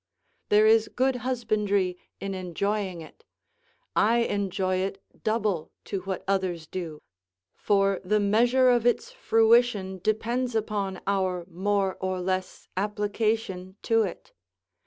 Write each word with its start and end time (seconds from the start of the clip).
There 0.49 0.65
is 0.65 0.87
good 0.87 1.17
husbandry 1.17 1.95
in 2.19 2.33
enjoying 2.33 3.01
it: 3.01 3.23
I 3.95 4.21
enjoy 4.21 4.77
it 4.77 4.99
double 5.23 5.69
to 5.85 6.01
what 6.01 6.23
others 6.27 6.65
do; 6.65 7.03
for 7.53 8.01
the 8.03 8.19
measure 8.19 8.71
of 8.71 8.87
its 8.87 9.11
fruition 9.11 9.99
depends 9.99 10.55
upon 10.55 11.01
our 11.05 11.45
more 11.47 11.97
or 12.01 12.19
less 12.19 12.67
application 12.75 13.75
to 13.83 14.01
it. 14.01 14.31